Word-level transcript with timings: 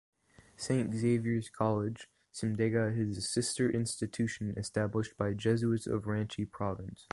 Saint 0.57 0.91
Xavier's 0.95 1.51
College, 1.51 2.09
Simdega 2.33 2.91
is 2.97 3.19
a 3.19 3.21
sister 3.21 3.69
institution 3.69 4.51
established 4.57 5.15
by 5.15 5.31
Jesuits 5.33 5.85
of 5.85 6.05
Ranchi 6.05 6.49
province. 6.49 7.07